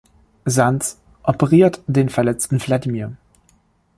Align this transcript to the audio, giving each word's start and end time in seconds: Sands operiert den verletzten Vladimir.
Sands 0.47 0.99
operiert 1.21 1.83
den 1.85 2.09
verletzten 2.09 2.59
Vladimir. 2.59 3.15